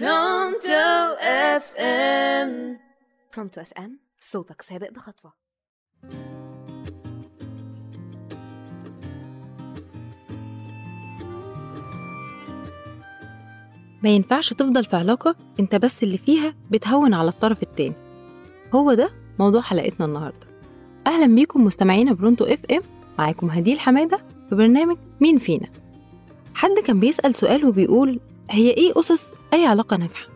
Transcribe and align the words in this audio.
Pronto 0.00 1.14
FM 1.20 2.78
Pronto 3.34 3.60
FM 3.60 3.98
صوتك 4.20 4.62
سابق 4.62 4.90
بخطوة. 4.90 5.32
ما 14.02 14.10
ينفعش 14.10 14.52
تفضل 14.52 14.84
في 14.84 14.96
علاقة 14.96 15.36
انت 15.60 15.76
بس 15.76 16.02
اللي 16.02 16.18
فيها 16.18 16.54
بتهون 16.70 17.14
على 17.14 17.28
الطرف 17.28 17.62
التاني. 17.62 17.94
هو 18.74 18.94
ده 18.94 19.10
موضوع 19.38 19.60
حلقتنا 19.60 20.06
النهاردة. 20.06 20.46
أهلا 21.06 21.34
بيكم 21.34 21.64
مستمعينا 21.64 22.12
Pronto 22.12 22.44
FM 22.44 22.82
معاكم 23.18 23.50
هديل 23.50 23.80
حمادة 23.80 24.16
في 24.48 24.54
برنامج 24.54 24.96
مين 25.20 25.38
فينا؟ 25.38 25.68
حد 26.54 26.78
كان 26.86 27.00
بيسأل 27.00 27.34
سؤال 27.34 27.66
وبيقول 27.66 28.20
هي 28.50 28.70
إيه 28.70 28.92
أسس 28.96 29.34
أي 29.52 29.66
علاقة 29.66 29.96
ناجحة؟ 29.96 30.26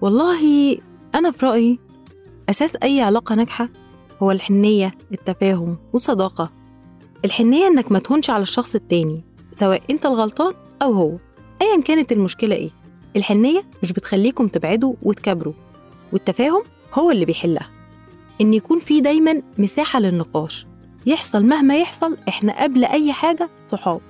والله 0.00 0.78
أنا 1.14 1.30
في 1.30 1.46
رأيي 1.46 1.78
أساس 2.50 2.76
أي 2.82 3.00
علاقة 3.00 3.34
ناجحة 3.34 3.68
هو 4.22 4.30
الحنية 4.30 4.94
التفاهم 5.12 5.76
والصداقة. 5.92 6.50
الحنية 7.24 7.66
إنك 7.66 7.92
ما 7.92 7.98
تهونش 7.98 8.30
على 8.30 8.42
الشخص 8.42 8.74
التاني 8.74 9.24
سواء 9.52 9.82
أنت 9.90 10.06
الغلطان 10.06 10.54
أو 10.82 10.92
هو 10.92 11.16
أيا 11.62 11.80
كانت 11.80 12.12
المشكلة 12.12 12.56
إيه. 12.56 12.70
الحنية 13.16 13.64
مش 13.82 13.92
بتخليكم 13.92 14.48
تبعدوا 14.48 14.94
وتكبروا 15.02 15.54
والتفاهم 16.12 16.62
هو 16.94 17.10
اللي 17.10 17.24
بيحلها. 17.24 17.70
إن 18.40 18.54
يكون 18.54 18.78
في 18.78 19.00
دايما 19.00 19.42
مساحة 19.58 20.00
للنقاش. 20.00 20.66
يحصل 21.06 21.42
مهما 21.44 21.76
يحصل 21.78 22.16
إحنا 22.28 22.62
قبل 22.62 22.84
أي 22.84 23.12
حاجة 23.12 23.50
صحاب. 23.66 24.00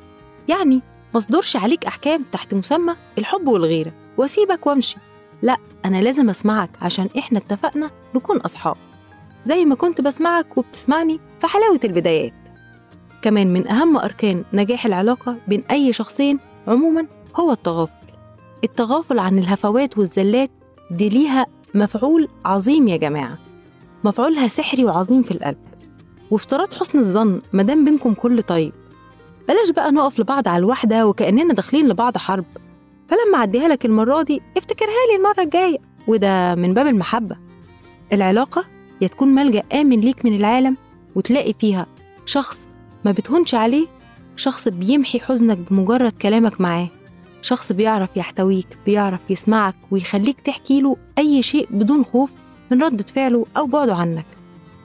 يعني 0.49 0.81
مصدرش 1.15 1.57
عليك 1.57 1.85
أحكام 1.85 2.25
تحت 2.33 2.55
مسمى 2.55 2.97
الحب 3.19 3.49
والغيرة. 3.49 3.93
وأسيبك 4.17 4.67
وأمشي. 4.67 4.97
لا 5.43 5.57
أنا 5.85 6.03
لازم 6.03 6.31
أسمعك 6.31 6.71
عشان 6.83 7.09
إحنا 7.19 7.39
اتفقنا 7.39 7.91
نكون 8.15 8.37
أصحاب. 8.37 8.77
زي 9.45 9.65
ما 9.65 9.75
كنت 9.75 10.01
بسمعك 10.01 10.59
وبتسمعني 10.59 11.21
في 11.41 11.47
حلاوة 11.47 11.81
البدايات. 11.85 12.33
كمان 13.23 13.53
من 13.53 13.69
أهم 13.69 13.97
أركان 13.97 14.45
نجاح 14.53 14.87
العلاقة 14.87 15.37
بين 15.49 15.63
أي 15.71 15.93
شخصين 15.93 16.39
عموما 16.69 17.07
هو 17.37 17.53
التغافل. 17.53 17.93
التغافل 18.65 19.19
عن 19.19 19.39
الهفوات 19.39 19.99
والزلات 19.99 20.51
دي 20.91 21.09
ليها 21.09 21.47
مفعول 21.75 22.29
عظيم 22.45 22.89
يا 22.89 22.97
جماعة. 22.97 23.39
مفعولها 24.05 24.49
سحري 24.49 24.85
وعظيم 24.85 25.23
في 25.23 25.31
القلب. 25.31 25.59
وافتراض 26.31 26.73
حسن 26.75 26.99
الظن 26.99 27.43
مادام 27.53 27.85
بينكم 27.85 28.15
كل 28.15 28.43
طيب. 28.43 28.73
بلاش 29.51 29.71
بقى 29.71 29.93
نقف 29.93 30.21
لبعض 30.21 30.49
على 30.49 30.59
الواحدة 30.59 31.07
وكأننا 31.07 31.55
داخلين 31.55 31.89
لبعض 31.89 32.17
حرب. 32.19 32.45
فلما 33.09 33.39
أعديها 33.39 33.69
لك 33.69 33.85
المرة 33.85 34.23
دي 34.23 34.43
افتكرها 34.57 34.89
لي 35.11 35.17
المرة 35.17 35.41
الجاية. 35.45 35.79
وده 36.07 36.55
من 36.55 36.75
باب 36.75 36.87
المحبة. 36.87 37.37
العلاقة 38.13 38.65
يا 39.01 39.07
تكون 39.09 39.29
ملجأ 39.29 39.63
آمن 39.73 40.01
ليك 40.01 40.25
من 40.25 40.37
العالم 40.37 40.77
وتلاقي 41.15 41.55
فيها 41.61 41.87
شخص 42.27 42.69
ما 43.05 43.13
بتهونش 43.13 43.55
عليه 43.55 43.87
شخص 44.37 44.69
بيمحي 44.69 45.21
حزنك 45.21 45.59
بمجرد 45.71 46.13
كلامك 46.13 46.61
معاه. 46.61 46.89
شخص 47.43 47.73
بيعرف 47.73 48.17
يحتويك 48.17 48.79
بيعرف 48.87 49.21
يسمعك 49.31 49.75
ويخليك 49.91 50.41
تحكي 50.41 50.81
له 50.81 50.97
أي 51.19 51.43
شيء 51.43 51.69
بدون 51.71 52.05
خوف 52.05 52.31
من 52.71 52.83
ردة 52.83 53.05
فعله 53.05 53.47
أو 53.57 53.67
بعده 53.67 53.95
عنك. 53.95 54.27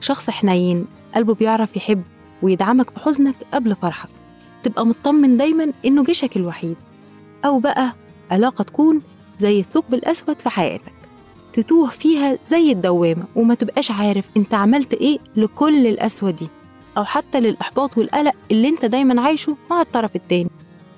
شخص 0.01 0.29
حنين 0.29 0.85
قلبه 1.15 1.33
بيعرف 1.33 1.77
يحب 1.77 2.01
ويدعمك 2.41 2.89
في 2.89 2.99
حزنك 2.99 3.35
قبل 3.53 3.75
فرحك. 3.75 4.09
تبقى 4.65 4.85
مطمن 4.85 5.37
دايما 5.37 5.71
إنه 5.85 6.03
جيشك 6.03 6.37
الوحيد. 6.37 6.75
أو 7.45 7.59
بقى 7.59 7.93
علاقة 8.31 8.63
تكون 8.63 9.01
زي 9.39 9.59
الثقب 9.59 9.93
الأسود 9.93 10.41
في 10.41 10.49
حياتك. 10.49 10.93
تتوه 11.53 11.89
فيها 11.89 12.37
زي 12.47 12.71
الدوامة 12.71 13.23
وما 13.35 13.55
تبقاش 13.55 13.91
عارف 13.91 14.29
أنت 14.37 14.53
عملت 14.53 14.93
إيه 14.93 15.17
لكل 15.35 15.87
القسوة 15.87 16.29
دي. 16.31 16.47
أو 16.97 17.03
حتى 17.03 17.39
للإحباط 17.39 17.97
والقلق 17.97 18.33
اللي 18.51 18.69
أنت 18.69 18.85
دايما 18.85 19.21
عايشه 19.21 19.57
مع 19.71 19.81
الطرف 19.81 20.15
التاني. 20.15 20.49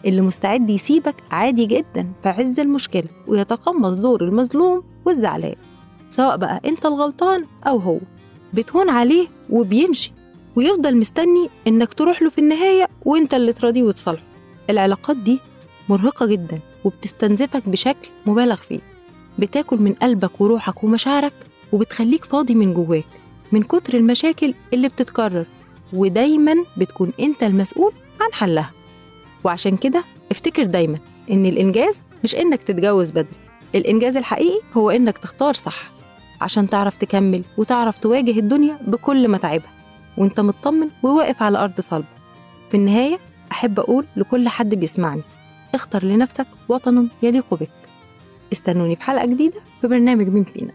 اللي 0.06 0.22
مستعد 0.22 0.70
يسيبك 0.70 1.16
عادي 1.32 1.66
جدا 1.66 2.12
في 2.24 2.30
عز 2.30 2.60
المشكلة 2.60 3.08
ويتقمص 3.28 3.96
دور 3.98 4.24
المظلوم 4.24 4.84
والزعلان. 5.06 5.56
سواء 6.10 6.38
بقى 6.38 6.62
أنت 6.66 6.86
الغلطان 6.86 7.44
أو 7.68 7.78
هو. 7.78 8.00
بتهون 8.54 8.90
عليه 8.90 9.28
وبيمشي. 9.50 10.14
ويفضل 10.58 10.98
مستني 10.98 11.50
إنك 11.68 11.94
تروح 11.94 12.22
له 12.22 12.30
في 12.30 12.38
النهاية 12.38 12.88
وإنت 13.06 13.34
اللي 13.34 13.54
تراضيه 13.54 13.84
وتصالحه. 13.84 14.24
العلاقات 14.70 15.18
دي 15.18 15.40
مرهقة 15.90 16.26
جدا 16.26 16.60
وبتستنزفك 16.84 17.70
بشكل 17.70 18.10
مبالغ 18.26 18.56
فيه. 18.56 18.80
بتاكل 19.40 19.78
من 19.78 19.94
قلبك 19.94 20.42
وروحك 20.42 20.84
ومشاعرك 20.84 21.34
وبتخليك 21.72 22.26
فاضي 22.26 22.56
من 22.56 22.74
جواك 22.74 23.06
من 23.52 23.64
كتر 23.64 23.94
المشاكل 23.98 24.54
اللي 24.74 24.88
بتتكرر 24.88 25.46
ودايما 25.94 26.54
بتكون 26.78 27.12
إنت 27.20 27.44
المسؤول 27.44 27.92
عن 28.22 28.34
حلها. 28.34 28.72
وعشان 29.44 29.78
كده 29.78 30.04
افتكر 30.32 30.64
دايما 30.64 31.00
إن 31.32 31.46
الإنجاز 31.46 32.04
مش 32.24 32.36
إنك 32.36 32.64
تتجوز 32.64 33.12
بدري 33.12 33.38
الإنجاز 33.76 34.18
الحقيقي 34.18 34.62
هو 34.74 34.90
إنك 34.90 35.18
تختار 35.18 35.54
صح 35.54 35.92
عشان 36.42 36.70
تعرف 36.70 36.96
تكمل 36.96 37.44
وتعرف 37.58 37.98
تواجه 37.98 38.40
الدنيا 38.40 38.78
بكل 38.88 39.28
متاعبها. 39.28 39.78
وانت 40.18 40.40
مطمن 40.40 40.90
وواقف 41.04 41.44
على 41.44 41.58
أرض 41.58 41.82
صلبة. 41.82 42.08
في 42.70 42.78
النهاية 42.78 43.20
أحب 43.52 43.80
أقول 43.80 44.06
لكل 44.16 44.50
حد 44.50 44.76
بيسمعني 44.76 45.22
اختر 45.74 46.04
لنفسك 46.04 46.48
وطن 46.70 47.10
يليق 47.24 47.54
بك. 47.54 47.72
استنوني 48.52 48.96
في 48.96 49.02
حلقة 49.02 49.26
جديدة 49.26 49.62
في 49.82 49.88
برنامج 49.88 50.28
مين 50.28 50.44
فينا. 50.44 50.74